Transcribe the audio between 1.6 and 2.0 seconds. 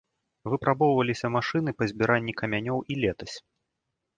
па